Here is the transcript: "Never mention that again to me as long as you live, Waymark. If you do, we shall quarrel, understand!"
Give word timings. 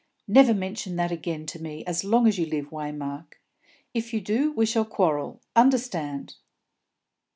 "Never 0.27 0.55
mention 0.55 0.95
that 0.95 1.11
again 1.11 1.45
to 1.45 1.61
me 1.61 1.85
as 1.85 2.03
long 2.03 2.25
as 2.25 2.39
you 2.39 2.47
live, 2.47 2.71
Waymark. 2.71 3.33
If 3.93 4.15
you 4.15 4.19
do, 4.21 4.51
we 4.51 4.65
shall 4.65 4.83
quarrel, 4.83 5.39
understand!" 5.55 6.37